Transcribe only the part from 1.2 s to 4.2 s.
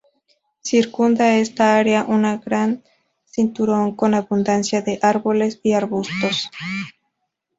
esta área un gran cinturón con